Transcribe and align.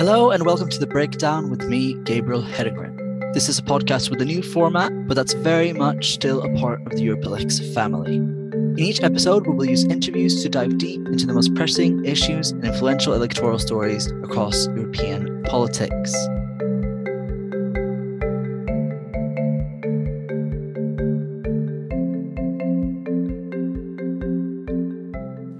Hello 0.00 0.30
and 0.30 0.46
welcome 0.46 0.70
to 0.70 0.78
The 0.78 0.86
Breakdown 0.86 1.50
with 1.50 1.68
me, 1.68 1.92
Gabriel 2.04 2.42
Hedegren. 2.42 3.34
This 3.34 3.50
is 3.50 3.58
a 3.58 3.62
podcast 3.62 4.08
with 4.08 4.22
a 4.22 4.24
new 4.24 4.42
format, 4.42 4.90
but 5.06 5.12
that's 5.12 5.34
very 5.34 5.74
much 5.74 6.14
still 6.14 6.42
a 6.42 6.48
part 6.58 6.80
of 6.86 6.92
the 6.92 7.02
Europe 7.02 7.22
Elects 7.26 7.60
family. 7.74 8.16
In 8.16 8.78
each 8.78 9.02
episode, 9.02 9.46
we 9.46 9.54
will 9.54 9.66
use 9.66 9.84
interviews 9.84 10.42
to 10.42 10.48
dive 10.48 10.78
deep 10.78 11.06
into 11.08 11.26
the 11.26 11.34
most 11.34 11.54
pressing 11.54 12.02
issues 12.02 12.50
and 12.50 12.64
influential 12.64 13.12
electoral 13.12 13.58
stories 13.58 14.06
across 14.24 14.68
European 14.68 15.42
politics. 15.42 16.14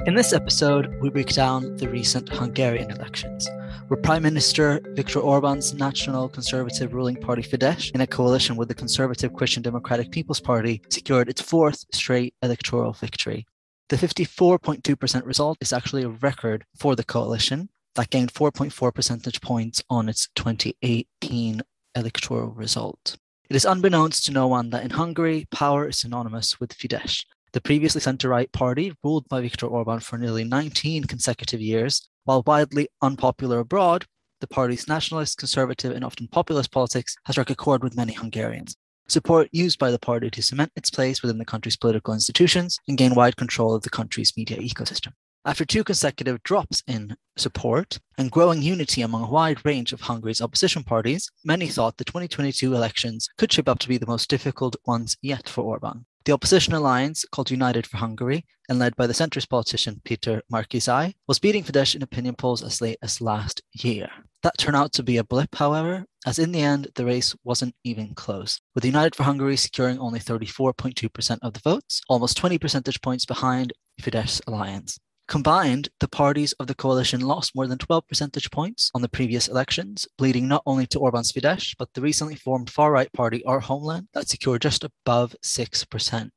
In 0.07 0.15
this 0.15 0.33
episode, 0.33 0.99
we 1.03 1.11
break 1.11 1.35
down 1.35 1.77
the 1.77 1.91
recent 1.91 2.31
Hungarian 2.31 2.91
elections, 2.91 3.47
where 3.91 4.01
Prime 4.01 4.23
Minister 4.23 4.81
Viktor 4.95 5.19
Orban's 5.19 5.75
national 5.75 6.29
conservative 6.29 6.95
ruling 6.95 7.17
party 7.17 7.43
Fidesz, 7.43 7.93
in 7.93 8.01
a 8.01 8.07
coalition 8.07 8.55
with 8.55 8.69
the 8.69 8.75
conservative 8.75 9.35
Christian 9.35 9.65
Democratic 9.65 10.13
People's 10.13 10.39
Party, 10.39 10.81
secured 10.91 11.29
its 11.29 11.43
fourth 11.43 11.85
straight 11.93 12.33
electoral 12.41 12.93
victory. 12.93 13.49
The 13.89 13.97
54.2% 13.97 15.27
result 15.27 15.59
is 15.61 15.73
actually 15.73 16.05
a 16.05 16.09
record 16.09 16.65
for 16.77 16.95
the 16.95 17.03
coalition 17.03 17.69
that 17.97 18.11
gained 18.11 18.33
4.4 18.33 18.95
percentage 18.95 19.41
points 19.41 19.83
on 19.91 20.09
its 20.09 20.29
2018 20.37 21.61
electoral 21.97 22.53
result. 22.53 23.17
It 23.49 23.57
is 23.57 23.65
unbeknownst 23.65 24.25
to 24.27 24.33
no 24.33 24.47
one 24.47 24.71
that 24.71 24.85
in 24.85 24.91
Hungary, 24.91 25.49
power 25.51 25.89
is 25.89 25.99
synonymous 25.99 26.61
with 26.61 26.79
Fidesz, 26.79 27.25
the 27.53 27.61
previously 27.61 28.01
centre 28.01 28.29
right 28.29 28.51
party, 28.53 28.93
ruled 29.03 29.29
by 29.29 29.41
Viktor 29.41 29.67
Orban 29.67 30.01
for 30.01 30.19
nearly 30.19 30.45
19 30.45 31.05
consecutive 31.05 31.61
years, 31.61 32.09
while 32.25 32.43
widely 32.47 32.89
unpopular 33.03 33.59
abroad, 33.59 34.07
the 34.41 34.47
party's 34.47 34.89
nationalist, 34.89 35.39
conservative, 35.39 35.93
and 35.93 36.05
often 36.05 36.29
populist 36.29 36.71
politics 36.71 37.17
has 37.25 37.35
struck 37.35 37.51
a 37.51 37.55
chord 37.55 37.83
with 37.83 37.97
many 37.97 38.13
Hungarians. 38.13 38.77
Support 39.09 39.49
used 39.53 39.79
by 39.79 39.91
the 39.91 39.99
party 39.99 40.31
to 40.31 40.43
cement 40.43 40.73
its 40.77 40.91
place 40.91 41.21
within 41.21 41.39
the 41.39 41.45
country's 41.45 41.77
political 41.77 42.15
institutions 42.15 42.79
and 42.87 42.97
gain 42.97 43.15
wide 43.15 43.37
control 43.37 43.75
of 43.75 43.83
the 43.83 43.91
country's 43.91 44.37
media 44.37 44.59
ecosystem. 44.59 45.13
After 45.45 45.65
two 45.65 45.85
consecutive 45.85 46.43
drops 46.43 46.83
in 46.87 47.17
support 47.37 47.99
and 48.19 48.31
growing 48.31 48.61
unity 48.61 49.01
among 49.01 49.25
a 49.25 49.31
wide 49.31 49.65
range 49.65 49.93
of 49.93 50.03
Hungary's 50.03 50.43
opposition 50.43 50.85
parties, 50.85 51.31
many 51.45 51.67
thought 51.67 51.97
the 51.97 52.05
2022 52.05 52.75
elections 52.75 53.29
could 53.39 53.51
shape 53.51 53.69
up 53.69 53.79
to 53.79 53.89
be 53.89 53.97
the 53.97 54.07
most 54.07 54.29
difficult 54.29 54.77
ones 54.87 55.17
yet 55.23 55.49
for 55.49 55.63
Orban. 55.63 56.05
The 56.27 56.33
opposition 56.33 56.75
alliance, 56.75 57.25
called 57.33 57.51
United 57.51 57.87
for 57.87 57.97
Hungary 57.97 58.45
and 58.69 58.79
led 58.79 58.95
by 58.95 59.07
the 59.07 59.15
centrist 59.15 59.49
politician 59.49 60.03
Peter 60.05 60.43
Márki-Zay, 60.53 61.15
was 61.27 61.39
beating 61.39 61.65
Fidesz 61.65 61.95
in 61.95 62.03
opinion 62.03 62.35
polls 62.35 62.63
as 62.63 62.83
late 62.83 62.99
as 63.03 63.23
last 63.23 63.63
year. 63.73 64.09
That 64.43 64.59
turned 64.59 64.77
out 64.77 64.93
to 64.95 65.03
be 65.03 65.17
a 65.17 65.25
blip, 65.25 65.55
however, 65.55 66.05
as 66.27 66.39
in 66.39 66.53
the 66.53 66.61
end, 66.61 66.89
the 66.95 67.07
race 67.07 67.35
wasn't 67.43 67.75
even 67.85 68.15
close, 68.15 68.61
with 68.75 68.85
United 68.85 69.15
for 69.15 69.23
Hungary 69.23 69.57
securing 69.57 69.99
only 69.99 70.21
34.2% 70.21 71.39
of 71.41 71.55
the 71.55 71.61
votes, 71.61 72.03
almost 72.09 72.37
20 72.37 72.59
percentage 72.59 73.01
points 73.01 73.25
behind 73.25 73.73
Fidesz 74.01 74.41
alliance. 74.47 74.99
Combined, 75.31 75.91
the 76.01 76.09
parties 76.09 76.55
of 76.55 76.67
the 76.67 76.75
coalition 76.75 77.21
lost 77.21 77.55
more 77.55 77.69
than 77.69 77.79
12 77.79 78.09
percentage 78.09 78.51
points 78.51 78.91
on 78.97 79.01
the 79.01 79.09
previous 79.09 79.47
elections, 79.47 80.09
bleeding 80.19 80.49
not 80.49 80.65
only 80.67 80.89
to 80.89 80.99
Orban's 80.99 81.31
Fidesz, 81.31 81.77
but 81.79 81.89
the 81.95 82.01
recently 82.01 82.35
formed 82.35 82.69
far 82.69 82.91
right 82.91 83.13
party 83.13 83.45
Our 83.45 83.61
Homeland 83.61 84.09
that 84.13 84.29
secured 84.29 84.63
just 84.63 84.83
above 84.83 85.37
6%. 85.41 86.31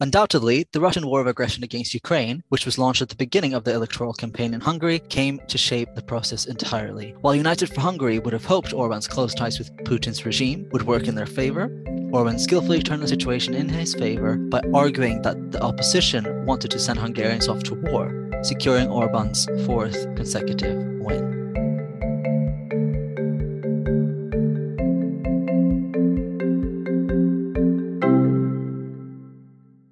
Undoubtedly, 0.00 0.66
the 0.72 0.80
Russian 0.80 1.06
war 1.06 1.20
of 1.20 1.26
aggression 1.26 1.62
against 1.62 1.92
Ukraine, 1.92 2.42
which 2.48 2.64
was 2.64 2.78
launched 2.78 3.02
at 3.02 3.10
the 3.10 3.14
beginning 3.14 3.52
of 3.52 3.64
the 3.64 3.74
electoral 3.74 4.14
campaign 4.14 4.54
in 4.54 4.62
Hungary, 4.62 5.00
came 5.00 5.38
to 5.48 5.58
shape 5.58 5.90
the 5.94 6.00
process 6.00 6.46
entirely. 6.46 7.14
While 7.20 7.34
United 7.34 7.68
for 7.68 7.82
Hungary 7.82 8.20
would 8.20 8.32
have 8.32 8.46
hoped 8.46 8.72
Orban's 8.72 9.06
close 9.06 9.34
ties 9.34 9.58
with 9.58 9.76
Putin's 9.84 10.24
regime 10.24 10.66
would 10.72 10.86
work 10.86 11.08
in 11.08 11.14
their 11.14 11.26
favor, 11.26 11.68
Orban 12.12 12.40
skillfully 12.40 12.82
turned 12.82 13.02
the 13.02 13.08
situation 13.08 13.54
in 13.54 13.68
his 13.68 13.94
favor 13.94 14.36
by 14.36 14.60
arguing 14.74 15.22
that 15.22 15.52
the 15.52 15.62
opposition 15.62 16.44
wanted 16.44 16.72
to 16.72 16.78
send 16.78 16.98
Hungarians 16.98 17.46
off 17.46 17.62
to 17.64 17.74
war, 17.74 18.12
securing 18.42 18.88
Orban's 18.88 19.46
fourth 19.64 20.12
consecutive 20.16 20.76
win. 20.98 21.40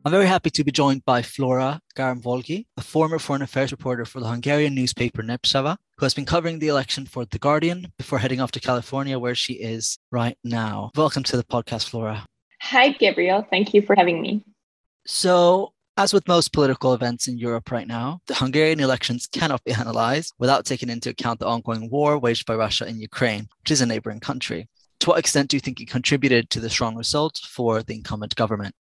I'm 0.08 0.12
very 0.12 0.26
happy 0.26 0.48
to 0.48 0.64
be 0.64 0.72
joined 0.72 1.04
by 1.04 1.20
Flora 1.20 1.82
Garamvolgyi, 1.94 2.64
a 2.78 2.80
former 2.80 3.18
foreign 3.18 3.42
affairs 3.42 3.72
reporter 3.72 4.06
for 4.06 4.20
the 4.20 4.28
Hungarian 4.28 4.74
newspaper 4.74 5.22
Népszava, 5.22 5.76
who 5.98 6.06
has 6.06 6.14
been 6.14 6.24
covering 6.24 6.60
the 6.60 6.68
election 6.68 7.04
for 7.04 7.26
The 7.26 7.38
Guardian 7.38 7.92
before 7.98 8.18
heading 8.18 8.40
off 8.40 8.50
to 8.52 8.58
California, 8.58 9.18
where 9.18 9.34
she 9.34 9.52
is 9.52 9.98
right 10.10 10.38
now. 10.42 10.92
Welcome 10.96 11.24
to 11.24 11.36
the 11.36 11.44
podcast, 11.44 11.90
Flora. 11.90 12.24
Hi, 12.62 12.88
Gabriel. 12.92 13.46
Thank 13.50 13.74
you 13.74 13.82
for 13.82 13.94
having 13.94 14.22
me. 14.22 14.42
So, 15.04 15.74
as 15.98 16.14
with 16.14 16.26
most 16.26 16.54
political 16.54 16.94
events 16.94 17.28
in 17.28 17.36
Europe 17.36 17.70
right 17.70 17.86
now, 17.86 18.20
the 18.28 18.34
Hungarian 18.36 18.80
elections 18.80 19.28
cannot 19.30 19.62
be 19.64 19.72
analysed 19.72 20.32
without 20.38 20.64
taking 20.64 20.88
into 20.88 21.10
account 21.10 21.38
the 21.38 21.46
ongoing 21.46 21.90
war 21.90 22.18
waged 22.18 22.46
by 22.46 22.54
Russia 22.54 22.86
in 22.86 22.98
Ukraine, 22.98 23.46
which 23.60 23.72
is 23.72 23.82
a 23.82 23.86
neighbouring 23.86 24.20
country. 24.20 24.70
To 25.00 25.10
what 25.10 25.18
extent 25.18 25.50
do 25.50 25.58
you 25.58 25.60
think 25.60 25.82
it 25.82 25.90
contributed 25.90 26.48
to 26.48 26.60
the 26.60 26.70
strong 26.70 26.96
result 26.96 27.42
for 27.44 27.82
the 27.82 27.94
incumbent 27.94 28.34
government? 28.36 28.74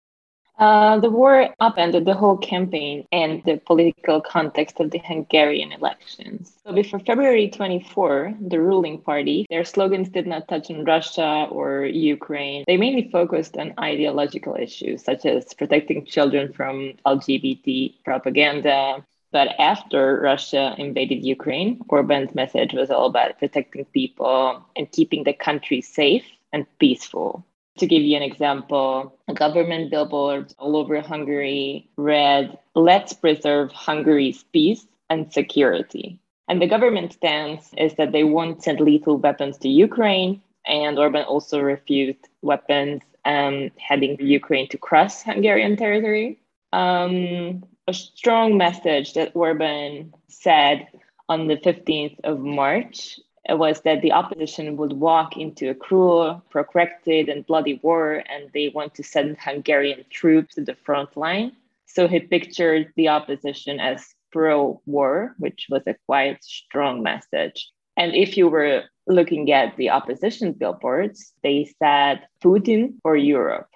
Uh, 0.57 1.01
the 1.01 1.11
war 1.11 1.53
upended 1.59 2.05
the 2.05 2.15
whole 2.15 2.37
campaign 2.37 3.05
and 3.11 3.43
the 3.45 3.57
political 3.67 4.21
context 4.21 4.79
of 4.79 4.91
the 4.93 4.99
Hungarian 4.99 5.73
elections. 5.73 6.53
So 6.65 6.73
before 6.73 7.01
February 7.01 7.51
24, 7.51 8.35
the 8.41 8.61
ruling 8.61 9.01
party, 9.01 9.47
their 9.51 9.65
slogans 9.65 10.09
did 10.09 10.29
not 10.29 10.47
touch 10.47 10.71
on 10.71 10.85
Russia 10.85 11.49
or 11.51 11.85
Ukraine. 11.87 12.63
They 12.69 12.77
mainly 12.77 13.11
focused 13.11 13.57
on 13.57 13.75
ideological 13.81 14.55
issues 14.55 15.03
such 15.03 15.27
as 15.27 15.53
protecting 15.55 16.07
children 16.07 16.53
from 16.53 16.95
LGBT 17.05 17.95
propaganda. 18.05 19.05
But 19.33 19.49
after 19.59 20.21
Russia 20.21 20.77
invaded 20.79 21.25
Ukraine, 21.25 21.81
Orban's 21.89 22.33
message 22.37 22.73
was 22.73 22.93
all 22.93 23.07
about 23.07 23.41
protecting 23.41 23.87
people 23.87 24.65
and 24.77 24.91
keeping 24.93 25.25
the 25.25 25.33
country 25.33 25.81
safe 25.81 26.25
and 26.53 26.65
peaceful. 26.79 27.45
To 27.79 27.87
give 27.87 28.03
you 28.03 28.17
an 28.17 28.23
example, 28.23 29.19
government 29.35 29.91
billboard 29.91 30.55
all 30.59 30.77
over 30.77 31.01
Hungary 31.01 31.89
read, 31.97 32.57
Let's 32.75 33.13
preserve 33.13 33.73
Hungary's 33.73 34.45
peace 34.53 34.87
and 35.11 35.33
security. 35.33 36.19
And 36.49 36.63
the 36.63 36.69
government 36.69 37.13
stance 37.13 37.71
is 37.77 37.95
that 37.95 38.13
they 38.13 38.25
won't 38.25 38.63
send 38.63 38.81
lethal 38.81 39.19
weapons 39.19 39.59
to 39.59 39.69
Ukraine. 39.69 40.41
And 40.67 40.99
Orban 40.99 41.25
also 41.25 41.61
refused 41.61 42.29
weapons 42.43 43.03
um, 43.25 43.71
heading 43.79 44.17
Ukraine 44.21 44.69
to 44.69 44.79
cross 44.79 45.23
Hungarian 45.23 45.77
territory. 45.77 46.39
Um, 46.73 47.65
a 47.89 47.93
strong 47.93 48.57
message 48.57 49.15
that 49.15 49.33
Orban 49.35 50.15
said 50.29 50.89
on 51.29 51.49
the 51.49 51.57
15th 51.57 52.19
of 52.25 52.41
March 52.41 53.19
was 53.49 53.83
that 53.83 54.01
the 54.01 54.13
opposition 54.13 54.77
would 54.77 54.95
walk 54.95 55.37
into 55.37 55.69
a 55.69 55.75
cruel, 55.75 56.43
protracted, 56.51 57.29
and 57.29 57.47
bloody 57.47 57.79
war, 57.83 58.23
and 58.31 58.51
they 58.55 58.71
want 58.71 58.95
to 58.95 59.03
send 59.03 59.37
Hungarian 59.39 60.05
troops 60.11 60.55
to 60.55 60.63
the 60.63 60.75
front 60.75 61.17
line. 61.17 61.53
So 61.87 62.09
he 62.09 62.21
pictured 62.21 62.93
the 62.97 63.09
opposition 63.09 63.79
as 63.81 64.15
pro 64.33 64.81
war, 64.87 65.35
which 65.39 65.67
was 65.71 65.83
a 65.87 65.95
quite 66.07 66.43
strong 66.43 67.03
message. 67.03 67.71
And 67.97 68.15
if 68.15 68.37
you 68.37 68.49
were 68.49 68.85
looking 69.07 69.53
at 69.53 69.77
the 69.77 69.91
opposition 69.91 70.53
billboards, 70.53 71.33
they 71.43 71.73
said 71.79 72.27
Putin 72.43 72.95
or 73.05 73.17
Europe. 73.17 73.69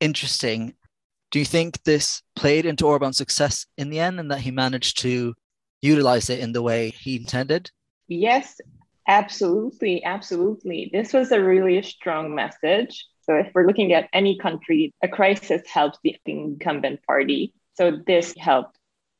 Interesting. 0.00 0.74
Do 1.30 1.38
you 1.38 1.44
think 1.44 1.82
this 1.82 2.22
played 2.36 2.64
into 2.64 2.86
Orban's 2.86 3.18
success 3.18 3.66
in 3.76 3.90
the 3.90 4.00
end 4.00 4.18
and 4.18 4.30
that 4.30 4.40
he 4.40 4.50
managed 4.50 5.00
to 5.00 5.34
utilize 5.82 6.30
it 6.30 6.38
in 6.38 6.52
the 6.52 6.62
way 6.62 6.90
he 6.90 7.16
intended? 7.16 7.70
Yes, 8.08 8.60
absolutely. 9.06 10.02
Absolutely. 10.02 10.90
This 10.92 11.12
was 11.12 11.30
a 11.30 11.42
really 11.42 11.80
strong 11.82 12.34
message. 12.34 13.06
So, 13.22 13.36
if 13.36 13.50
we're 13.54 13.66
looking 13.66 13.92
at 13.92 14.08
any 14.12 14.38
country, 14.38 14.92
a 15.02 15.08
crisis 15.08 15.62
helps 15.68 15.98
the 16.02 16.16
incumbent 16.24 17.02
party. 17.06 17.52
So, 17.74 17.92
this 18.06 18.34
helped 18.38 18.78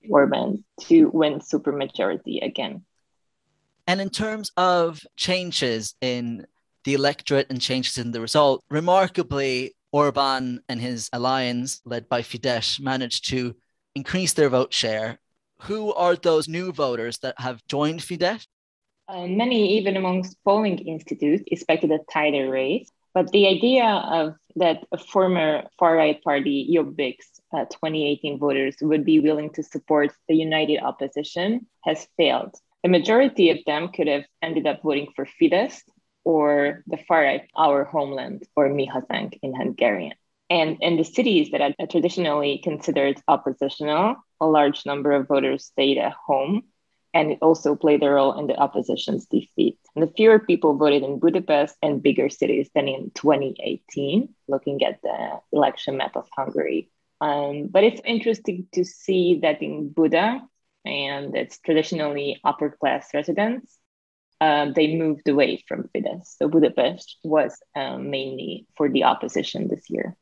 Orban 0.08 0.64
to 0.82 1.10
win 1.12 1.40
supermajority 1.40 2.42
again. 2.42 2.84
And 3.86 4.00
in 4.00 4.10
terms 4.10 4.50
of 4.56 5.00
changes 5.16 5.94
in 6.00 6.46
the 6.84 6.94
electorate 6.94 7.48
and 7.50 7.60
changes 7.60 7.98
in 7.98 8.12
the 8.12 8.20
result, 8.20 8.62
remarkably, 8.70 9.74
Orban 9.92 10.60
and 10.68 10.80
his 10.80 11.08
alliance, 11.12 11.80
led 11.84 12.08
by 12.08 12.22
Fidesz, 12.22 12.80
managed 12.80 13.28
to 13.30 13.56
increase 13.94 14.34
their 14.34 14.50
vote 14.50 14.72
share. 14.72 15.18
Who 15.62 15.92
are 15.94 16.14
those 16.14 16.48
new 16.48 16.72
voters 16.72 17.18
that 17.18 17.40
have 17.40 17.66
joined 17.66 18.00
Fidesz? 18.00 18.46
Uh, 19.08 19.26
many, 19.26 19.78
even 19.78 19.96
amongst 19.96 20.37
polling 20.44 20.78
institutes, 20.81 21.43
expected 21.46 21.90
a 21.90 21.99
tighter 22.12 22.50
race. 22.50 22.90
But 23.14 23.32
the 23.32 23.49
idea 23.49 23.87
of 23.87 24.34
that 24.56 24.84
a 24.93 24.99
former 24.99 25.64
far 25.78 25.96
right 25.96 26.22
party, 26.22 26.69
Jobbik's 26.70 27.40
uh, 27.52 27.64
2018 27.64 28.38
voters 28.38 28.76
would 28.82 29.06
be 29.06 29.20
willing 29.20 29.49
to 29.55 29.62
support 29.62 30.12
the 30.28 30.37
united 30.37 30.81
opposition 30.82 31.66
has 31.84 32.06
failed. 32.19 32.55
The 32.82 32.90
majority 32.90 33.50
of 33.50 33.58
them 33.66 33.88
could 33.88 34.08
have 34.08 34.25
ended 34.43 34.66
up 34.66 34.82
voting 34.82 35.08
for 35.16 35.26
Fidesz 35.40 35.81
or 36.25 36.84
the 36.87 36.99
far 37.08 37.22
right, 37.22 37.49
Our 37.56 37.84
Homeland, 37.84 38.43
or 38.54 38.69
Mi 38.69 38.87
Hazánk 38.87 39.38
in 39.43 39.54
Hungarian. 39.54 40.14
And 40.50 40.76
in 40.82 40.99
the 40.99 41.04
cities 41.04 41.50
that 41.52 41.62
are 41.62 41.87
traditionally 41.87 42.61
considered 42.62 43.20
oppositional, 43.26 44.16
a 44.40 44.46
large 44.46 44.84
number 44.84 45.12
of 45.12 45.28
voters 45.28 45.64
stayed 45.64 45.96
at 45.96 46.12
home 46.12 46.64
and 47.14 47.32
it 47.32 47.38
also 47.40 47.75
played 47.75 48.02
a 48.02 48.10
role 48.10 48.38
in 48.38 48.46
the 48.46 48.56
opposition's 48.56 49.26
defeat. 49.26 49.78
And 49.94 50.06
the 50.06 50.12
fewer 50.12 50.38
people 50.38 50.76
voted 50.76 51.02
in 51.02 51.19
Budapest 51.19 51.76
and 51.82 52.02
bigger 52.02 52.28
cities 52.28 52.70
than 52.75 52.88
in 52.88 53.10
2018, 53.14 54.28
looking 54.46 54.84
at 54.84 55.00
the 55.02 55.40
election 55.52 55.96
map 55.96 56.16
of 56.16 56.28
Hungary. 56.37 56.90
Um, 57.20 57.69
but 57.69 57.84
it's 57.84 58.00
interesting 58.05 58.66
to 58.72 58.84
see 58.84 59.40
that 59.43 59.62
in 59.62 59.88
Buda, 59.88 60.43
and 60.84 61.37
it's 61.37 61.58
traditionally 61.58 62.40
upper 62.44 62.70
class 62.70 63.08
residents, 63.12 63.78
um, 64.40 64.72
they 64.72 64.94
moved 64.94 65.28
away 65.28 65.64
from 65.66 65.88
Fidesz. 65.94 66.37
So 66.37 66.49
Budapest 66.49 67.16
was 67.25 67.58
um, 67.75 68.11
mainly 68.11 68.66
for 68.76 68.88
the 68.88 69.04
opposition 69.04 69.69
this 69.69 69.90
year. 69.90 70.16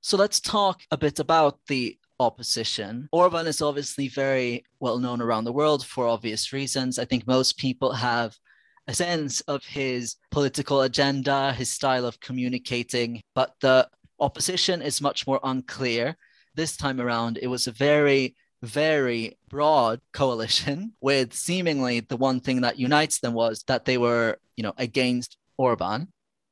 So 0.00 0.16
let's 0.16 0.40
talk 0.40 0.82
a 0.90 0.98
bit 0.98 1.18
about 1.18 1.58
the 1.68 1.98
opposition. 2.22 3.08
Orban 3.12 3.46
is 3.46 3.60
obviously 3.60 4.08
very 4.08 4.64
well 4.80 4.98
known 4.98 5.20
around 5.20 5.44
the 5.44 5.52
world 5.52 5.84
for 5.84 6.06
obvious 6.06 6.52
reasons. 6.52 6.98
I 6.98 7.04
think 7.04 7.26
most 7.26 7.58
people 7.58 7.92
have 7.92 8.36
a 8.88 8.94
sense 8.94 9.40
of 9.42 9.64
his 9.64 10.16
political 10.30 10.82
agenda, 10.82 11.52
his 11.52 11.70
style 11.70 12.04
of 12.04 12.20
communicating, 12.20 13.22
but 13.34 13.54
the 13.60 13.88
opposition 14.18 14.82
is 14.82 15.00
much 15.00 15.26
more 15.26 15.40
unclear. 15.42 16.16
This 16.54 16.76
time 16.76 17.00
around, 17.00 17.38
it 17.40 17.46
was 17.46 17.66
a 17.66 17.72
very, 17.72 18.34
very 18.62 19.38
broad 19.48 20.00
coalition 20.12 20.92
with 21.00 21.32
seemingly 21.32 22.00
the 22.00 22.16
one 22.16 22.40
thing 22.40 22.60
that 22.62 22.78
unites 22.78 23.20
them 23.20 23.34
was 23.34 23.62
that 23.66 23.84
they 23.84 23.98
were, 23.98 24.38
you 24.56 24.62
know, 24.62 24.74
against 24.78 25.36
Orban. 25.56 26.08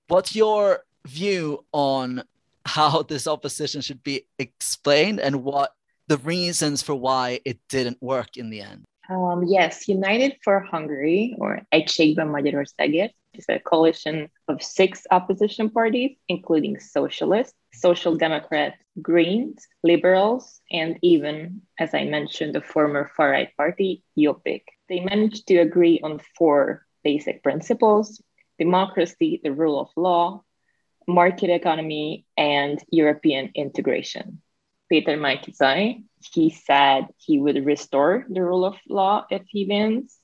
What's 0.08 0.34
your 0.34 0.84
view 1.06 1.64
on 1.72 2.22
how 2.64 3.02
this 3.02 3.26
opposition 3.26 3.80
should 3.80 4.02
be 4.02 4.26
explained 4.38 5.20
and 5.20 5.44
what 5.44 5.72
the 6.08 6.18
reasons 6.18 6.82
for 6.82 6.94
why 6.94 7.40
it 7.44 7.58
didn't 7.68 8.02
work 8.02 8.36
in 8.36 8.50
the 8.50 8.60
end. 8.60 8.84
Um, 9.08 9.44
yes, 9.46 9.88
United 9.88 10.36
for 10.42 10.60
Hungary, 10.60 11.34
or 11.38 11.66
Egységben 11.72 12.28
Magyarországért, 12.28 13.14
is 13.32 13.48
a 13.48 13.58
coalition 13.58 14.28
of 14.46 14.62
six 14.62 15.06
opposition 15.10 15.70
parties, 15.70 16.16
including 16.26 16.78
Socialists, 16.78 17.54
Social 17.72 18.16
Democrats, 18.16 18.76
Greens, 19.00 19.66
Liberals, 19.82 20.60
and 20.70 20.96
even, 21.00 21.62
as 21.78 21.94
I 21.94 22.04
mentioned, 22.04 22.54
the 22.54 22.60
former 22.60 23.10
far 23.16 23.30
right 23.30 23.56
party, 23.56 24.02
Jobbik. 24.16 24.64
They 24.88 25.00
managed 25.00 25.46
to 25.46 25.58
agree 25.58 26.00
on 26.02 26.20
four 26.36 26.86
basic 27.02 27.42
principles 27.42 28.20
democracy, 28.58 29.40
the 29.42 29.52
rule 29.52 29.80
of 29.80 29.88
law, 29.96 30.44
market 31.10 31.50
economy 31.50 32.24
and 32.36 32.82
European 32.90 33.50
integration. 33.54 34.40
Peter 34.88 35.16
Márki-Zay, 35.16 36.02
he 36.34 36.50
said 36.50 37.06
he 37.16 37.38
would 37.38 37.64
restore 37.64 38.26
the 38.28 38.42
rule 38.42 38.64
of 38.64 38.76
law 38.88 39.24
if 39.30 39.42
he 39.46 39.64
wins. 39.64 40.18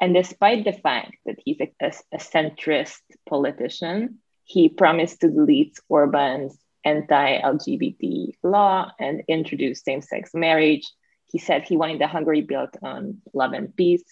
And 0.00 0.14
despite 0.14 0.64
the 0.64 0.72
fact 0.72 1.16
that 1.26 1.36
he's 1.44 1.60
a, 1.60 1.72
a, 2.12 2.18
centrist 2.18 3.00
politician, 3.28 4.18
he 4.44 4.68
promised 4.68 5.20
to 5.20 5.28
delete 5.28 5.78
Orban's 5.88 6.56
anti 6.84 7.40
LGBT 7.40 8.34
law 8.44 8.92
and 9.00 9.24
introduce 9.26 9.82
same 9.82 10.00
sex 10.00 10.30
marriage. 10.32 10.86
He 11.26 11.38
said 11.38 11.64
he 11.64 11.76
wanted 11.76 12.00
a 12.00 12.06
Hungary 12.06 12.42
built 12.42 12.76
on 12.82 13.20
love 13.34 13.52
and 13.52 13.74
peace. 13.74 14.04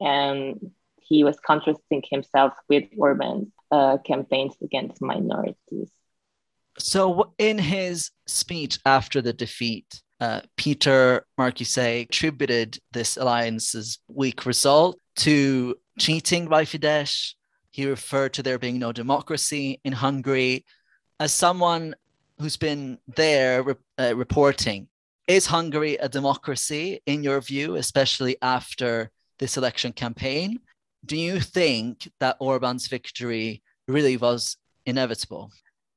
And 0.00 0.72
he 1.00 1.22
was 1.22 1.38
contrasting 1.38 2.02
himself 2.10 2.54
with 2.68 2.84
Orban's 2.98 3.52
uh, 3.70 3.98
campaigns 3.98 4.54
against 4.62 5.00
minorities. 5.00 5.90
So, 6.78 7.32
in 7.38 7.58
his 7.58 8.10
speech 8.26 8.78
after 8.86 9.20
the 9.20 9.32
defeat, 9.32 10.02
uh, 10.20 10.40
Peter 10.56 11.26
Márki-Zay 11.38 12.02
attributed 12.02 12.78
this 12.92 13.16
alliance's 13.16 13.98
weak 14.08 14.46
result 14.46 14.98
to 15.16 15.76
cheating 15.98 16.46
by 16.46 16.64
Fidesz. 16.64 17.34
He 17.70 17.86
referred 17.86 18.34
to 18.34 18.42
there 18.42 18.58
being 18.58 18.78
no 18.78 18.92
democracy 18.92 19.80
in 19.84 19.92
Hungary. 19.92 20.64
As 21.18 21.32
someone 21.32 21.94
who's 22.38 22.56
been 22.56 22.98
there 23.16 23.62
re- 23.62 23.74
uh, 23.98 24.14
reporting, 24.16 24.88
is 25.26 25.46
Hungary 25.46 25.96
a 25.96 26.08
democracy 26.08 27.00
in 27.06 27.22
your 27.22 27.40
view, 27.40 27.76
especially 27.76 28.36
after 28.42 29.10
this 29.38 29.56
election 29.56 29.92
campaign? 29.92 30.58
Do 31.04 31.16
you 31.16 31.40
think 31.40 32.10
that 32.20 32.36
Orban's 32.40 32.86
victory 32.88 33.62
really 33.88 34.16
was 34.16 34.56
inevitable? 34.86 35.50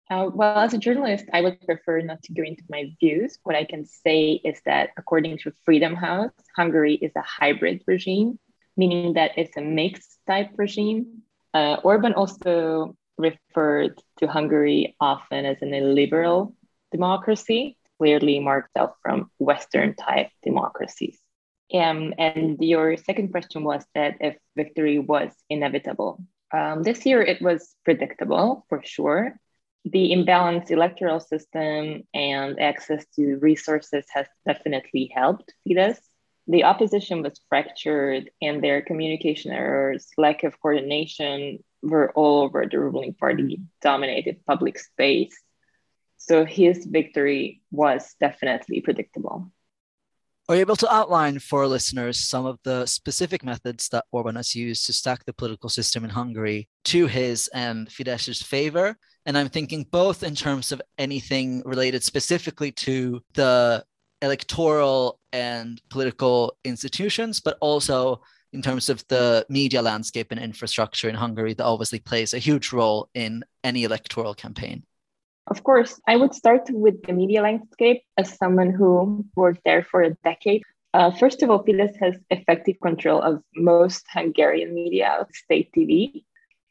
Uh, 0.10 0.30
well, 0.34 0.60
as 0.60 0.74
a 0.74 0.78
journalist, 0.78 1.26
I 1.34 1.42
would 1.42 1.60
prefer 1.62 2.02
not 2.02 2.22
to 2.24 2.34
go 2.34 2.44
into 2.44 2.64
my 2.70 2.92
views. 3.00 3.40
What 3.44 3.56
I 3.56 3.64
can 3.64 3.86
say 3.86 4.42
is 4.44 4.60
that, 4.66 4.90
according 4.98 5.40
to 5.40 5.54
Freedom 5.66 5.96
House, 5.96 6.32
Hungary 6.56 6.96
is 6.96 7.12
a 7.16 7.22
hybrid 7.22 7.82
regime, 7.88 8.38
meaning 8.78 9.14
that 9.14 9.32
it's 9.38 9.56
a 9.58 9.62
mixed 9.62 10.20
type 10.28 10.52
regime. 10.58 11.24
Uh, 11.54 11.78
Orban 11.84 12.14
also 12.14 12.96
referred 13.18 14.00
to 14.18 14.28
Hungary 14.28 14.96
often 15.00 15.46
as 15.46 15.62
an 15.62 15.74
illiberal 15.74 16.56
democracy, 16.92 17.78
clearly 17.98 18.40
marked 18.40 18.76
out 18.78 18.96
from 19.02 19.32
Western 19.40 19.96
type 19.96 20.30
democracies. 20.44 21.18
Um, 21.74 22.14
and 22.18 22.58
your 22.62 22.98
second 22.98 23.32
question 23.32 23.64
was 23.64 23.84
that 23.96 24.18
if 24.20 24.38
victory 24.56 25.00
was 25.00 25.32
inevitable. 25.50 26.24
Um, 26.54 26.84
this 26.84 27.06
year, 27.06 27.22
it 27.22 27.42
was 27.42 27.76
predictable 27.84 28.66
for 28.70 28.82
sure. 28.84 29.36
The 29.86 30.12
imbalanced 30.12 30.72
electoral 30.72 31.20
system 31.20 32.04
and 32.14 32.60
access 32.60 33.06
to 33.16 33.38
resources 33.38 34.06
has 34.14 34.28
definitely 34.48 35.12
helped 35.14 35.54
Fidesz. 35.68 35.98
The 36.48 36.66
opposition 36.66 37.22
was 37.24 37.40
fractured, 37.50 38.30
and 38.42 38.62
their 38.64 38.82
communication 38.82 39.52
errors, 39.52 40.08
lack 40.18 40.44
of 40.44 40.60
coordination, 40.62 41.64
were 41.82 42.12
all 42.14 42.44
over 42.44 42.66
the 42.66 42.80
ruling 42.80 43.14
party 43.14 43.62
dominated 43.82 44.46
public 44.46 44.78
space. 44.78 45.34
So 46.18 46.46
his 46.46 46.86
victory 46.86 47.62
was 47.72 48.16
definitely 48.20 48.82
predictable. 48.82 49.52
Are 50.50 50.56
you 50.56 50.62
able 50.62 50.76
to 50.76 50.94
outline 50.94 51.40
for 51.40 51.66
listeners 51.68 52.20
some 52.20 52.46
of 52.46 52.60
the 52.66 52.86
specific 52.86 53.46
methods 53.46 53.88
that 53.90 54.04
Orban 54.12 54.36
has 54.36 54.54
used 54.54 54.86
to 54.88 54.94
stack 54.94 55.24
the 55.24 55.32
political 55.32 55.70
system 55.70 56.04
in 56.04 56.10
Hungary 56.10 56.68
to 56.86 57.08
his 57.08 57.48
and 57.54 57.88
Fidesz's 57.88 58.42
favor? 58.42 58.98
And 59.26 59.38
I'm 59.38 59.48
thinking 59.48 59.86
both 59.90 60.22
in 60.22 60.36
terms 60.36 60.74
of 60.74 60.82
anything 60.98 61.64
related 61.66 62.04
specifically 62.04 62.74
to 62.74 63.22
the 63.36 63.86
electoral 64.22 65.18
and 65.32 65.82
political 65.90 66.58
institutions, 66.66 67.40
but 67.40 67.58
also 67.62 68.22
in 68.52 68.62
terms 68.62 68.90
of 68.90 69.02
the 69.08 69.46
media 69.48 69.82
landscape 69.82 70.28
and 70.32 70.42
infrastructure 70.42 71.08
in 71.08 71.16
Hungary 71.16 71.54
that 71.54 71.64
obviously 71.64 72.00
plays 72.00 72.34
a 72.34 72.38
huge 72.38 72.74
role 72.74 73.08
in 73.14 73.46
any 73.64 73.86
electoral 73.86 74.34
campaign. 74.34 74.84
Of 75.48 75.64
course, 75.64 76.00
I 76.08 76.16
would 76.16 76.34
start 76.34 76.70
with 76.70 77.04
the 77.04 77.14
media 77.14 77.42
landscape 77.42 78.04
as 78.18 78.38
someone 78.38 78.72
who 78.72 79.26
worked 79.36 79.62
there 79.66 79.84
for 79.84 80.02
a 80.02 80.16
decade. 80.24 80.64
Uh, 80.94 81.12
first 81.12 81.44
of 81.44 81.50
all, 81.50 81.64
Fidesz 81.64 81.96
has 82.00 82.16
effective 82.30 82.80
control 82.82 83.22
of 83.22 83.44
most 83.56 84.06
Hungarian 84.10 84.74
media, 84.74 85.26
state 85.34 85.72
TV. 85.76 86.24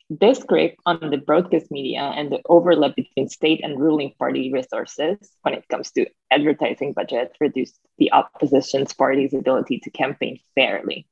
This 0.09 0.43
grip 0.43 0.77
on 0.87 1.11
the 1.11 1.19
broadcast 1.19 1.71
media 1.71 2.01
and 2.01 2.31
the 2.31 2.41
overlap 2.49 2.97
between 2.97 3.29
state 3.29 3.61
and 3.63 3.81
ruling 3.81 4.13
party 4.19 4.53
resources 4.53 5.19
when 5.43 5.55
it 5.55 5.69
comes 5.69 5.91
to 5.93 6.07
advertising 6.31 6.93
budget 6.93 7.37
reduced 7.41 7.79
the 7.99 8.13
opposition's 8.13 8.93
party's 8.93 9.35
ability 9.35 9.81
to 9.81 9.91
campaign 9.91 10.39
fairly. 10.55 11.07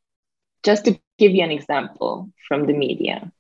Just 0.63 0.85
to 0.85 0.99
give 1.19 1.33
you 1.33 1.43
an 1.43 1.51
example 1.51 2.31
from 2.49 2.67
the 2.67 2.75
media, 2.75 3.33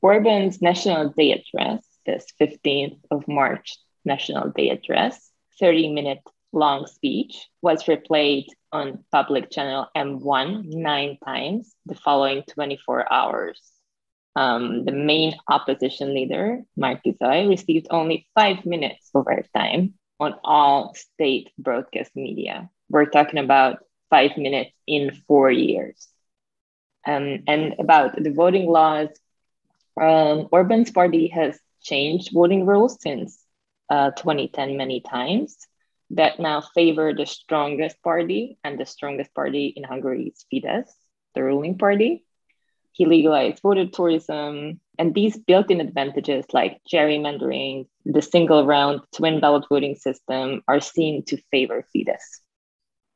Orban's 0.00 0.60
National 0.60 1.10
Day 1.10 1.32
address 1.32 1.84
this 2.06 2.26
15th 2.40 2.98
of 3.10 3.26
March 3.28 3.76
National 4.04 4.50
Day 4.50 4.70
address, 4.70 5.30
30 5.60 5.92
minute 5.92 6.20
long 6.52 6.86
speech, 6.86 7.48
was 7.62 7.84
replayed 7.84 8.46
on 8.72 9.04
public 9.10 9.50
channel 9.50 9.86
M1 9.96 10.64
nine 10.66 11.18
times 11.24 11.74
the 11.86 11.94
following 11.94 12.42
24 12.44 13.12
hours. 13.12 13.60
Um, 14.34 14.84
the 14.84 14.92
main 14.92 15.34
opposition 15.48 16.14
leader, 16.14 16.62
Márki-Zay, 16.78 17.46
received 17.46 17.88
only 17.90 18.28
five 18.34 18.64
minutes 18.64 19.10
of 19.14 19.26
airtime 19.26 19.92
on 20.18 20.34
all 20.42 20.94
state 20.94 21.50
broadcast 21.58 22.12
media. 22.16 22.70
We're 22.88 23.06
talking 23.06 23.38
about 23.38 23.84
five 24.08 24.36
minutes 24.36 24.70
in 24.86 25.10
four 25.26 25.50
years. 25.50 26.08
Um, 27.06 27.42
and 27.46 27.74
about 27.78 28.22
the 28.22 28.30
voting 28.30 28.68
laws, 28.70 29.08
um, 30.00 30.48
Orban's 30.52 30.90
party 30.90 31.28
has 31.28 31.58
changed 31.82 32.30
voting 32.32 32.66
rules 32.66 33.00
since 33.00 33.38
uh, 33.90 34.10
2010 34.12 34.76
many 34.76 35.00
times 35.00 35.56
that 36.10 36.38
now 36.38 36.60
favor 36.74 37.14
the 37.14 37.26
strongest 37.26 38.00
party, 38.02 38.58
and 38.64 38.78
the 38.78 38.84
strongest 38.86 39.34
party 39.34 39.72
in 39.74 39.82
Hungary 39.82 40.28
is 40.28 40.44
Fidesz, 40.52 40.88
the 41.34 41.42
ruling 41.42 41.78
party. 41.78 42.24
he 42.92 43.06
legalized 43.06 43.62
voter 43.62 43.86
tourism. 43.86 44.78
And 44.98 45.14
these 45.14 45.36
built 45.38 45.70
in 45.70 45.80
advantages 45.80 46.44
like 46.52 46.80
gerrymandering, 46.92 47.86
the 48.04 48.20
single 48.20 48.66
round 48.66 49.00
twin 49.12 49.40
ballot 49.40 49.64
voting 49.68 49.94
system 49.96 50.62
are 50.68 50.80
seen 50.80 51.24
to 51.24 51.38
favor 51.50 51.86
Fidesz. 51.94 52.42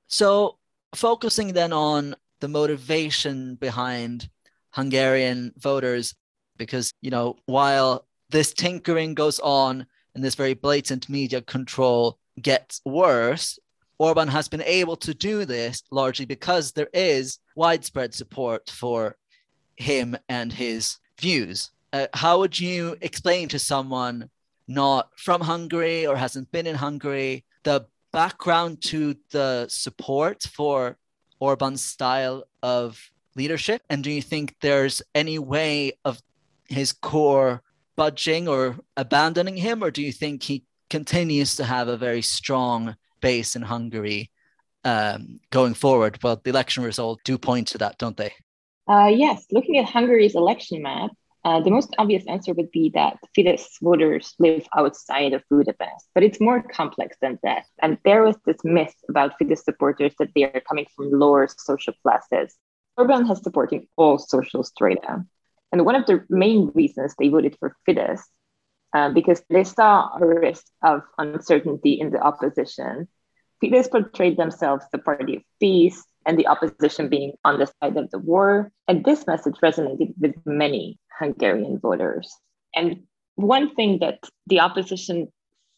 So, 0.09 0.57
focusing 0.95 1.53
then 1.53 1.73
on 1.73 2.17
the 2.41 2.49
motivation 2.49 3.57
behind 3.57 4.31
Hungarian 4.71 5.53
voters, 5.59 6.15
because, 6.57 6.91
you 7.03 7.11
know, 7.11 7.37
while 7.45 8.07
this 8.31 8.53
tinkering 8.53 9.15
goes 9.15 9.39
on 9.41 9.87
and 10.15 10.25
this 10.25 10.35
very 10.35 10.55
blatant 10.55 11.09
media 11.09 11.43
control 11.43 12.19
gets 12.41 12.81
worse, 12.85 13.59
Orban 13.99 14.29
has 14.29 14.49
been 14.49 14.63
able 14.63 14.97
to 14.97 15.15
do 15.15 15.45
this 15.45 15.83
largely 15.91 16.27
because 16.27 16.73
there 16.73 16.89
is 16.93 17.39
widespread 17.55 18.15
support 18.15 18.69
for 18.69 19.17
him 19.77 20.17
and 20.29 20.53
his 20.53 20.99
views. 21.19 21.71
Uh, 21.93 22.07
how 22.13 22.39
would 22.39 22.59
you 22.59 22.97
explain 23.01 23.49
to 23.49 23.59
someone 23.59 24.29
not 24.69 25.09
from 25.17 25.41
Hungary 25.41 26.07
or 26.07 26.17
hasn't 26.17 26.51
been 26.53 26.67
in 26.67 26.75
Hungary 26.75 27.45
the 27.63 27.87
background 28.13 28.83
to 28.83 29.17
the 29.31 29.67
support 29.69 30.43
for 30.43 30.99
Orban's 31.41 31.83
style 31.85 32.45
of 32.63 33.01
leadership? 33.35 33.83
And 33.89 34.03
do 34.03 34.11
you 34.11 34.23
think 34.23 34.57
there's 34.61 35.03
any 35.15 35.39
way 35.39 35.93
of 36.05 36.21
his 36.69 36.93
core 36.93 37.63
budging 37.97 38.49
or 38.49 38.77
abandoning 38.97 39.57
him, 39.57 39.83
or 39.83 39.91
do 39.91 40.03
you 40.03 40.13
think 40.13 40.43
he 40.43 40.65
continues 40.91 41.57
to 41.57 41.65
have 41.65 41.89
a 41.89 41.97
very 41.97 42.23
strong 42.23 42.97
base 43.21 43.57
in 43.57 43.63
Hungary 43.63 44.31
um, 44.85 45.41
going 45.51 45.75
forward? 45.75 46.19
Well, 46.23 46.41
the 46.43 46.51
election 46.51 46.85
results 46.85 47.23
do 47.25 47.39
point 47.39 47.69
to 47.69 47.79
that, 47.79 47.99
don't 47.99 48.17
they? 48.17 48.33
Uh, 48.89 49.11
yes, 49.13 49.47
looking 49.51 49.79
at 49.79 49.87
Hungary's 49.87 50.37
election 50.37 50.83
map, 50.83 51.11
uh, 51.45 51.61
the 51.61 51.71
most 51.71 51.95
obvious 51.99 52.25
answer 52.27 52.53
would 52.53 52.71
be 52.73 52.91
that 52.95 53.19
Fidesz 53.37 53.67
voters 53.81 54.35
live 54.39 54.67
outside 54.77 55.33
of 55.33 55.43
Budapest, 55.49 56.09
but 56.13 56.25
it's 56.25 56.41
more 56.41 56.61
complex 56.61 57.17
than 57.21 57.39
that. 57.45 57.65
And 57.81 57.99
there 58.05 58.23
was 58.23 58.37
this 58.45 58.57
myth 58.65 58.95
about 59.09 59.39
Fidesz 59.39 59.63
supporters 59.63 60.13
that 60.19 60.31
they 60.35 60.45
are 60.45 60.63
coming 60.69 60.87
from 60.95 61.11
lower 61.13 61.47
social 61.57 61.95
classes. 62.03 62.57
Orban 62.97 63.27
has 63.27 63.43
supporting 63.43 63.87
all 63.97 64.19
social 64.19 64.65
strata. 64.65 65.25
And 65.77 65.85
one 65.85 65.95
of 65.95 66.07
the 66.07 66.25
main 66.31 66.73
reasons 66.75 67.15
they 67.19 67.29
voted 67.29 67.55
for 67.61 67.77
Fidesz, 67.87 68.23
uh, 68.95 69.11
because 69.11 69.43
they 69.51 69.63
saw 69.63 70.09
a 70.17 70.25
risk 70.25 70.65
of 70.83 71.03
uncertainty 71.19 72.01
in 72.01 72.09
the 72.09 72.19
opposition. 72.19 73.09
Fidesz 73.63 73.91
portrayed 73.91 74.39
themselves 74.39 74.87
the 74.91 74.97
party 74.97 75.37
of 75.37 75.43
peace 75.61 76.03
and 76.25 76.39
the 76.39 76.47
opposition 76.47 77.11
being 77.11 77.33
on 77.45 77.59
the 77.59 77.67
side 77.67 77.99
of 77.99 78.11
the 78.11 78.19
war. 78.19 78.73
And 78.89 79.05
this 79.05 79.27
message 79.27 79.57
resonated 79.63 80.15
with 80.19 80.35
many 80.47 80.99
Hungarian 81.19 81.79
voters. 81.79 82.35
And 82.75 83.03
one 83.35 83.75
thing 83.75 83.99
that 83.99 84.21
the 84.47 84.61
opposition 84.61 85.31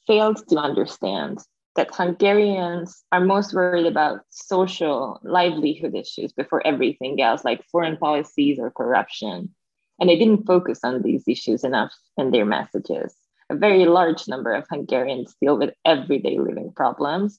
failed 0.06 0.46
to 0.50 0.58
understand 0.58 1.38
that 1.74 1.92
Hungarians 1.92 3.02
are 3.10 3.20
most 3.20 3.52
worried 3.52 3.86
about 3.86 4.20
social 4.30 5.18
livelihood 5.24 5.96
issues 5.96 6.32
before 6.32 6.64
everything 6.64 7.20
else, 7.20 7.44
like 7.44 7.64
foreign 7.72 7.96
policies 7.96 8.60
or 8.60 8.70
corruption. 8.70 9.56
And 10.00 10.08
they 10.08 10.16
didn't 10.16 10.46
focus 10.46 10.80
on 10.84 11.02
these 11.02 11.24
issues 11.26 11.64
enough 11.64 11.92
in 12.16 12.30
their 12.30 12.44
messages. 12.44 13.14
A 13.50 13.56
very 13.56 13.86
large 13.86 14.28
number 14.28 14.52
of 14.52 14.66
Hungarians 14.68 15.34
deal 15.40 15.58
with 15.58 15.74
everyday 15.84 16.38
living 16.38 16.72
problems, 16.74 17.38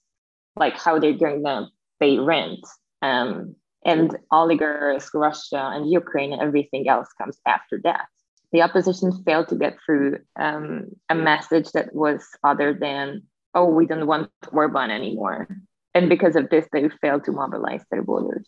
like 0.56 0.74
how 0.74 1.00
they're 1.00 1.14
going 1.14 1.44
to 1.44 1.68
pay 2.00 2.18
rent. 2.18 2.66
Um, 3.02 3.56
and 3.86 4.18
oligarchs, 4.32 5.10
Russia, 5.14 5.72
and 5.74 5.90
Ukraine, 5.90 6.34
and 6.34 6.42
everything 6.42 6.90
else 6.90 7.08
comes 7.18 7.38
after 7.46 7.80
that. 7.84 8.08
The 8.52 8.62
opposition 8.62 9.12
failed 9.24 9.48
to 9.50 9.56
get 9.56 9.78
through 9.86 10.20
um, 10.38 10.88
a 11.10 11.16
message 11.16 11.72
that 11.72 11.94
was 11.94 12.26
other 12.44 12.74
than, 12.74 13.24
oh, 13.54 13.66
we 13.66 13.86
don't 13.86 14.08
want 14.08 14.32
Orban 14.52 14.92
anymore. 14.92 15.48
And 15.94 16.10
because 16.10 16.36
of 16.36 16.50
this, 16.50 16.68
they 16.72 16.90
failed 17.02 17.24
to 17.26 17.32
mobilize 17.32 17.84
their 17.92 18.04
voters. 18.04 18.48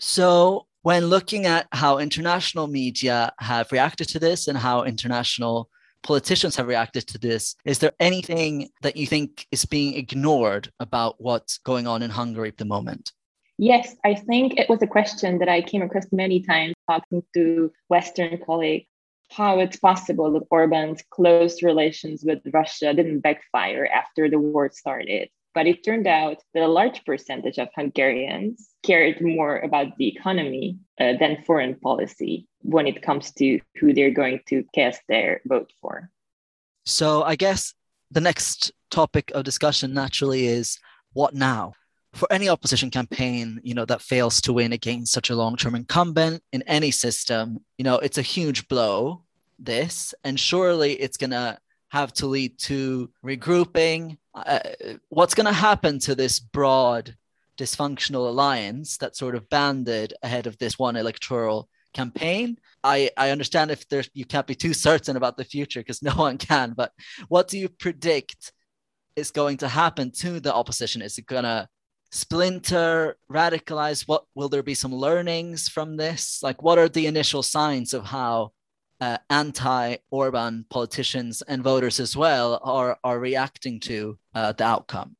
So, 0.00 0.65
when 0.86 1.06
looking 1.06 1.46
at 1.46 1.66
how 1.72 1.98
international 1.98 2.68
media 2.68 3.32
have 3.40 3.72
reacted 3.72 4.06
to 4.06 4.20
this 4.20 4.46
and 4.46 4.56
how 4.56 4.84
international 4.84 5.68
politicians 6.04 6.54
have 6.54 6.68
reacted 6.68 7.04
to 7.08 7.18
this, 7.18 7.56
is 7.64 7.80
there 7.80 7.90
anything 7.98 8.68
that 8.82 8.96
you 8.96 9.04
think 9.04 9.48
is 9.50 9.64
being 9.64 9.94
ignored 9.94 10.70
about 10.78 11.16
what's 11.18 11.58
going 11.58 11.88
on 11.88 12.02
in 12.02 12.10
Hungary 12.10 12.46
at 12.50 12.56
the 12.56 12.64
moment? 12.64 13.10
Yes, 13.58 13.96
I 14.04 14.14
think 14.14 14.60
it 14.60 14.68
was 14.68 14.80
a 14.80 14.86
question 14.86 15.40
that 15.40 15.48
I 15.48 15.60
came 15.60 15.82
across 15.82 16.06
many 16.12 16.40
times 16.40 16.74
talking 16.88 17.24
to 17.34 17.72
Western 17.88 18.38
colleagues 18.46 18.86
how 19.28 19.58
it's 19.58 19.78
possible 19.78 20.30
that 20.34 20.46
Orban's 20.50 21.02
close 21.10 21.64
relations 21.64 22.22
with 22.24 22.38
Russia 22.52 22.94
didn't 22.94 23.22
backfire 23.22 23.88
after 23.92 24.30
the 24.30 24.38
war 24.38 24.70
started. 24.70 25.30
But 25.56 25.66
it 25.66 25.82
turned 25.82 26.06
out 26.06 26.42
that 26.52 26.62
a 26.62 26.68
large 26.68 27.02
percentage 27.06 27.56
of 27.56 27.68
Hungarians 27.74 28.68
cared 28.82 29.22
more 29.22 29.56
about 29.60 29.96
the 29.96 30.06
economy 30.06 30.76
uh, 31.00 31.14
than 31.18 31.44
foreign 31.46 31.76
policy 31.76 32.46
when 32.60 32.86
it 32.86 33.00
comes 33.00 33.32
to 33.38 33.60
who 33.80 33.94
they're 33.94 34.10
going 34.10 34.40
to 34.50 34.64
cast 34.74 35.00
their 35.08 35.40
vote 35.46 35.72
for. 35.80 36.10
So, 36.84 37.22
I 37.22 37.36
guess 37.36 37.72
the 38.10 38.20
next 38.20 38.70
topic 38.90 39.32
of 39.34 39.44
discussion 39.44 39.94
naturally 39.94 40.46
is 40.46 40.78
what 41.14 41.32
now? 41.32 41.72
For 42.12 42.30
any 42.30 42.50
opposition 42.50 42.90
campaign, 42.90 43.58
you 43.62 43.72
know, 43.72 43.86
that 43.86 44.02
fails 44.02 44.42
to 44.42 44.52
win 44.52 44.74
against 44.74 45.14
such 45.14 45.30
a 45.30 45.36
long-term 45.36 45.74
incumbent 45.74 46.42
in 46.52 46.60
any 46.64 46.90
system, 46.90 47.60
you 47.78 47.84
know, 47.84 47.96
it's 47.96 48.18
a 48.18 48.32
huge 48.36 48.68
blow, 48.68 49.22
this, 49.58 50.14
and 50.22 50.38
surely 50.38 50.92
it's 51.00 51.16
gonna 51.16 51.58
have 51.88 52.12
to 52.12 52.26
lead 52.26 52.58
to 52.58 53.10
regrouping. 53.24 54.18
Uh, 54.36 54.60
what's 55.08 55.34
going 55.34 55.46
to 55.46 55.52
happen 55.52 55.98
to 55.98 56.14
this 56.14 56.38
broad 56.38 57.16
dysfunctional 57.58 58.28
alliance 58.28 58.98
that 58.98 59.16
sort 59.16 59.34
of 59.34 59.48
banded 59.48 60.12
ahead 60.22 60.46
of 60.46 60.58
this 60.58 60.78
one 60.78 60.94
electoral 60.94 61.68
campaign? 61.94 62.58
I, 62.84 63.10
I 63.16 63.30
understand 63.30 63.70
if 63.70 63.88
there's 63.88 64.10
you 64.12 64.26
can't 64.26 64.46
be 64.46 64.54
too 64.54 64.74
certain 64.74 65.16
about 65.16 65.38
the 65.38 65.44
future 65.44 65.80
because 65.80 66.02
no 66.02 66.12
one 66.16 66.36
can, 66.36 66.74
but 66.76 66.92
what 67.28 67.48
do 67.48 67.58
you 67.58 67.68
predict 67.70 68.52
is 69.16 69.30
going 69.30 69.56
to 69.58 69.68
happen 69.68 70.10
to 70.10 70.38
the 70.38 70.54
opposition? 70.54 71.00
Is 71.00 71.16
it 71.16 71.24
going 71.26 71.44
to 71.44 71.66
splinter, 72.12 73.16
radicalize? 73.32 74.06
What 74.06 74.24
will 74.34 74.50
there 74.50 74.62
be 74.62 74.74
some 74.74 74.94
learnings 74.94 75.68
from 75.68 75.96
this? 75.96 76.40
Like, 76.42 76.62
what 76.62 76.78
are 76.78 76.90
the 76.90 77.06
initial 77.06 77.42
signs 77.42 77.94
of 77.94 78.04
how 78.04 78.52
uh, 79.00 79.18
anti-Orban 79.30 80.66
politicians 80.70 81.42
and 81.42 81.62
voters 81.62 82.00
as 82.00 82.16
well 82.16 82.60
are 82.62 82.98
are 83.04 83.18
reacting 83.18 83.80
to 83.80 84.18
uh, 84.34 84.52
the 84.52 84.64
outcome? 84.64 85.16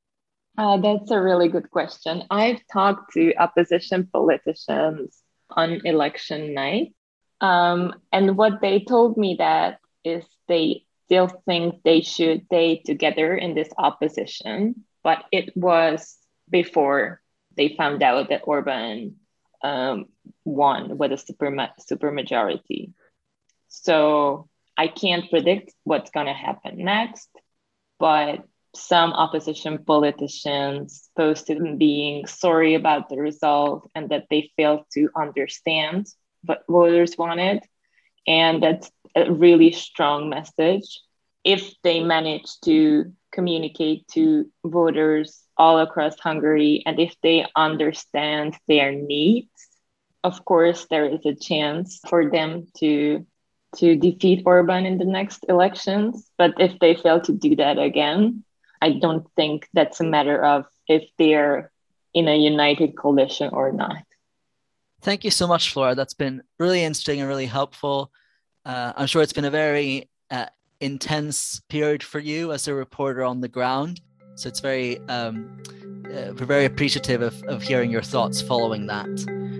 Uh, 0.58 0.78
that's 0.78 1.10
a 1.10 1.20
really 1.20 1.48
good 1.48 1.70
question. 1.70 2.22
I've 2.30 2.60
talked 2.72 3.12
to 3.12 3.34
opposition 3.36 4.08
politicians 4.10 5.22
on 5.50 5.80
election 5.84 6.54
night, 6.54 6.94
um, 7.40 7.94
and 8.12 8.36
what 8.36 8.60
they 8.60 8.80
told 8.80 9.16
me 9.16 9.36
that 9.38 9.78
is 10.04 10.24
they 10.48 10.84
still 11.04 11.28
think 11.46 11.82
they 11.84 12.00
should 12.00 12.44
stay 12.46 12.82
together 12.84 13.36
in 13.36 13.54
this 13.54 13.68
opposition, 13.78 14.84
but 15.04 15.24
it 15.30 15.56
was 15.56 16.16
before 16.50 17.20
they 17.56 17.74
found 17.76 18.02
out 18.02 18.28
that 18.30 18.42
Orban 18.44 19.16
um, 19.62 20.06
won 20.44 20.98
with 20.98 21.12
a 21.12 21.18
super 21.18 21.52
super 21.80 22.10
majority. 22.10 22.92
So 23.82 24.48
I 24.76 24.88
can't 24.88 25.28
predict 25.30 25.72
what's 25.84 26.10
going 26.10 26.26
to 26.26 26.32
happen 26.32 26.78
next, 26.78 27.28
but 27.98 28.44
some 28.74 29.12
opposition 29.12 29.84
politicians 29.84 31.08
posted 31.16 31.78
being 31.78 32.26
sorry 32.26 32.74
about 32.74 33.08
the 33.08 33.16
result 33.16 33.90
and 33.94 34.10
that 34.10 34.26
they 34.30 34.50
failed 34.56 34.84
to 34.92 35.08
understand 35.16 36.06
what 36.44 36.64
voters 36.68 37.16
wanted. 37.16 37.62
And 38.26 38.62
that's 38.62 38.90
a 39.14 39.32
really 39.32 39.72
strong 39.72 40.28
message. 40.28 41.00
If 41.44 41.74
they 41.82 42.02
manage 42.02 42.60
to 42.64 43.12
communicate 43.32 44.08
to 44.08 44.50
voters 44.64 45.42
all 45.56 45.78
across 45.78 46.18
Hungary 46.18 46.82
and 46.84 46.98
if 46.98 47.14
they 47.22 47.46
understand 47.54 48.56
their 48.68 48.92
needs, 48.92 49.48
of 50.24 50.44
course, 50.44 50.86
there 50.90 51.06
is 51.06 51.24
a 51.24 51.34
chance 51.34 52.00
for 52.08 52.30
them 52.30 52.66
to 52.78 53.24
to 53.76 53.96
defeat 53.96 54.42
Orban 54.46 54.86
in 54.86 54.98
the 54.98 55.04
next 55.04 55.44
elections. 55.48 56.30
But 56.38 56.54
if 56.58 56.78
they 56.78 56.94
fail 56.94 57.20
to 57.22 57.32
do 57.32 57.56
that 57.56 57.78
again, 57.78 58.44
I 58.80 58.92
don't 58.92 59.26
think 59.36 59.68
that's 59.72 60.00
a 60.00 60.04
matter 60.04 60.42
of 60.44 60.66
if 60.86 61.04
they're 61.18 61.70
in 62.14 62.28
a 62.28 62.36
united 62.36 62.96
coalition 62.96 63.50
or 63.52 63.72
not. 63.72 64.02
Thank 65.02 65.24
you 65.24 65.30
so 65.30 65.46
much, 65.46 65.72
Flora. 65.72 65.94
That's 65.94 66.14
been 66.14 66.42
really 66.58 66.82
interesting 66.82 67.20
and 67.20 67.28
really 67.28 67.46
helpful. 67.46 68.10
Uh, 68.64 68.92
I'm 68.96 69.06
sure 69.06 69.22
it's 69.22 69.32
been 69.32 69.44
a 69.44 69.50
very 69.50 70.08
uh, 70.30 70.46
intense 70.80 71.60
period 71.68 72.02
for 72.02 72.18
you 72.18 72.52
as 72.52 72.66
a 72.68 72.74
reporter 72.74 73.22
on 73.22 73.40
the 73.40 73.48
ground. 73.48 74.00
So 74.34 74.48
it's 74.48 74.60
very, 74.60 74.98
um, 75.08 75.62
uh, 76.06 76.32
we're 76.38 76.46
very 76.46 76.64
appreciative 76.64 77.22
of, 77.22 77.42
of 77.44 77.62
hearing 77.62 77.90
your 77.90 78.02
thoughts 78.02 78.42
following 78.42 78.86
that. 78.86 79.08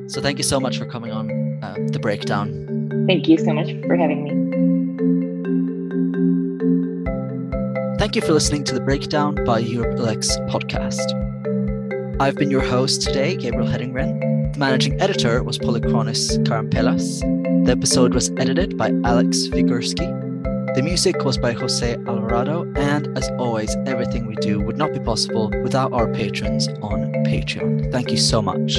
So 0.09 0.21
thank 0.21 0.39
you 0.39 0.45
so 0.45 0.59
much 0.59 0.79
for 0.79 0.87
coming 0.87 1.13
on. 1.13 1.47
uh, 1.63 1.75
the 1.93 1.99
breakdown. 1.99 2.76
Thank 3.07 3.29
you 3.29 3.39
so 3.39 3.53
much 3.53 3.71
for 3.87 3.97
having 3.97 4.25
me. 4.25 4.31
Thank 7.99 8.17
you 8.17 8.23
for 8.23 8.33
listening 8.33 8.65
to 8.65 8.75
the 8.75 8.81
Breakdown 8.81 9.37
by 9.45 9.61
Europe 9.61 9.99
Elects 9.99 10.37
podcast. 10.49 11.15
I've 12.21 12.35
been 12.35 12.51
your 12.51 12.63
host 12.63 13.03
today, 13.03 13.37
Gabriel 13.37 13.69
Hedingren. 13.69 14.53
The 14.55 14.59
managing 14.59 15.01
editor 15.01 15.43
was 15.45 15.59
Polychronis 15.59 16.37
Karampelas. 16.45 17.21
The 17.65 17.73
episode 17.73 18.13
was 18.13 18.31
edited 18.39 18.77
by 18.77 18.91
Alex 19.05 19.47
Figurski. 19.49 20.25
The 20.75 20.83
music 20.83 21.25
was 21.25 21.39
by 21.39 21.53
Jose 21.53 21.95
Alvarado, 22.07 22.65
and 22.75 23.17
as 23.17 23.29
always, 23.39 23.77
everything 23.87 24.27
we 24.27 24.35
do 24.37 24.61
would 24.61 24.77
not 24.77 24.93
be 24.93 24.99
possible 24.99 25.51
without 25.63 25.93
our 25.93 26.13
patrons 26.13 26.69
on 26.83 27.13
Patreon. 27.25 27.93
Thank 27.93 28.11
you 28.11 28.19
so 28.19 28.43
much. 28.43 28.79